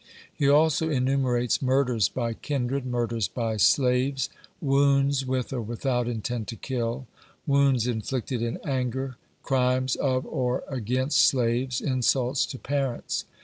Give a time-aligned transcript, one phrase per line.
[0.33, 6.55] He also enumerates murders by kindred, murders by slaves, wounds with or without intent to
[6.55, 7.05] kill,
[7.45, 13.25] wounds inflicted in anger, crimes of or against slaves, insults to parents.